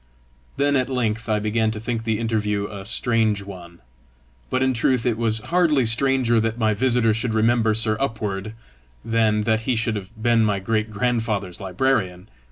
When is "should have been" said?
9.75-10.43